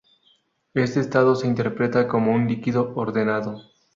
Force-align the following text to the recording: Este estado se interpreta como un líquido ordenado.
Este 0.73 0.99
estado 0.99 1.35
se 1.35 1.45
interpreta 1.45 2.07
como 2.07 2.33
un 2.33 2.47
líquido 2.47 2.91
ordenado. 2.95 3.61